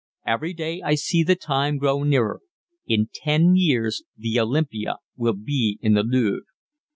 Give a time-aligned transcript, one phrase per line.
[0.25, 2.41] Every day I see the time grow nearer.
[2.87, 6.41] In ten years the Olympia will be in the Louvre."